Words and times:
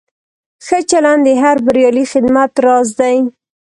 ښه 0.65 0.79
چلند 0.89 1.21
د 1.27 1.29
هر 1.43 1.57
بریالي 1.65 2.05
خدمت 2.11 2.51
راز 2.65 2.87
دی. 2.99 3.17